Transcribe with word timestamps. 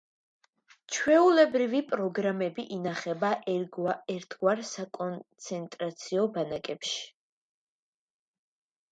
ჩვეულებრივი 0.93 1.81
პროგრამები 1.89 2.63
ინახება 2.77 3.29
ერთგვარ 4.15 4.63
საკონცენტრაციო 4.69 6.23
ბანაკებში. 6.39 7.05